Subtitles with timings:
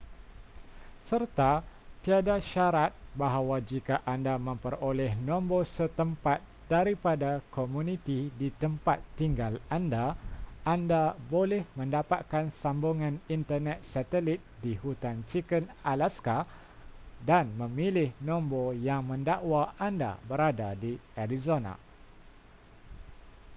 [1.09, 1.51] serta
[2.03, 2.89] tiada syarat
[3.21, 6.39] bahawa jika anda memperoleh nombor setempat
[6.73, 10.07] daripada komuniti di tempat tinggal anda
[10.75, 11.03] anda
[11.35, 16.37] boleh mendapatkan sambungan internet satelit di hutan chicken alaska
[17.29, 20.91] dan memilih nombor yang mendakwa anda berada di
[21.23, 21.73] arizona